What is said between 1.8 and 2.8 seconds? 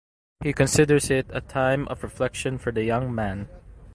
of reflection for